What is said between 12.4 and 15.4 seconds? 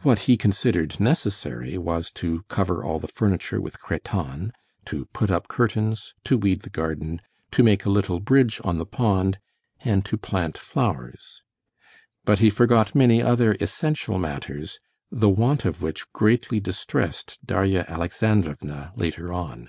forgot many other essential matters, the